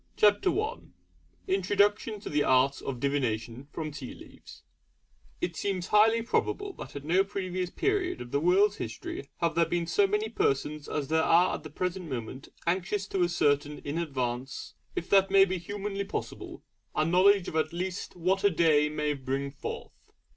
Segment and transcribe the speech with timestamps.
[0.17, 0.77] CHAPTER I
[1.47, 4.63] INTRODUCTION TO THE ART OF DIVINATION FROM TEA LEAVES
[5.41, 9.67] It seems highly probable that at no previous period of the world's history have there
[9.67, 13.99] been so many persons as there are at the present moment anxious to ascertain in
[13.99, 16.63] advance, if that be humanly possible,
[16.95, 20.11] a knowledge of at least 'what a day may bring forth.'